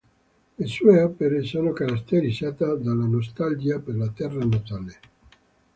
[0.57, 4.99] Le sue opere sono caratterizzate dalla nostalgia per la terra natale.